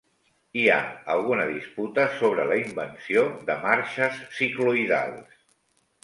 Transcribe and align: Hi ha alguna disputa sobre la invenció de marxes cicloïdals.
Hi 0.59 0.61
ha 0.69 0.77
alguna 1.15 1.43
disputa 1.49 2.05
sobre 2.21 2.45
la 2.51 2.57
invenció 2.61 3.25
de 3.51 3.57
marxes 3.67 4.17
cicloïdals. 4.39 5.37